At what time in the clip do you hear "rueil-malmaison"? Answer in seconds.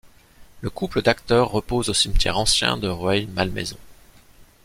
2.87-3.77